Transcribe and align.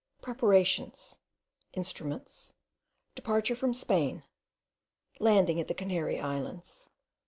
1. 0.21 0.23
PREPARATIONS. 0.23 1.19
INSTRUMENTS. 1.73 2.55
DEPARTURE 3.13 3.55
FROM 3.55 3.75
SPAIN. 3.75 4.23
LANDING 5.19 5.59
AT 5.59 5.67
THE 5.67 5.75
CANARY 5.75 6.19
ISLANDS. 6.19 6.89